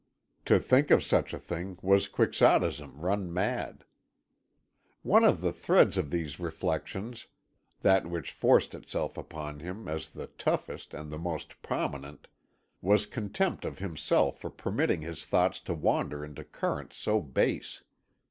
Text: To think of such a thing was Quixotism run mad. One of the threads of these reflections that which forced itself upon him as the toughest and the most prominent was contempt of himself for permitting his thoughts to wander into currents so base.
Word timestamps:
To 0.45 0.59
think 0.59 0.89
of 0.89 1.03
such 1.03 1.31
a 1.31 1.37
thing 1.37 1.77
was 1.83 2.07
Quixotism 2.07 2.99
run 2.99 3.31
mad. 3.31 3.83
One 5.03 5.23
of 5.23 5.41
the 5.41 5.53
threads 5.53 5.95
of 5.95 6.09
these 6.09 6.39
reflections 6.39 7.27
that 7.83 8.07
which 8.09 8.31
forced 8.31 8.73
itself 8.73 9.15
upon 9.15 9.59
him 9.59 9.87
as 9.87 10.09
the 10.09 10.25
toughest 10.25 10.95
and 10.95 11.11
the 11.11 11.19
most 11.19 11.61
prominent 11.61 12.27
was 12.81 13.05
contempt 13.05 13.63
of 13.63 13.77
himself 13.77 14.39
for 14.39 14.49
permitting 14.49 15.01
his 15.03 15.23
thoughts 15.23 15.59
to 15.61 15.75
wander 15.75 16.25
into 16.25 16.43
currents 16.45 16.97
so 16.97 17.21
base. 17.21 17.83